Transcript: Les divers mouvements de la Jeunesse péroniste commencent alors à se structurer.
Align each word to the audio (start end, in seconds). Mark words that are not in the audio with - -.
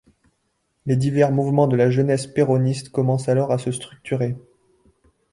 Les 0.87 0.95
divers 0.95 1.31
mouvements 1.31 1.67
de 1.67 1.75
la 1.75 1.91
Jeunesse 1.91 2.25
péroniste 2.25 2.89
commencent 2.89 3.29
alors 3.29 3.51
à 3.51 3.59
se 3.59 3.71
structurer. 3.71 4.35